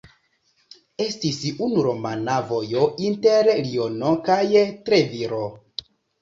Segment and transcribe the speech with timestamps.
[1.03, 4.41] Estis unu romana vojo inter Liono kaj
[4.89, 5.45] Treviro.